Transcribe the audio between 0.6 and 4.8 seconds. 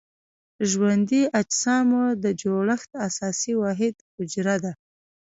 ژوندي اجسامو د جوړښت اساسي واحد حجره ده.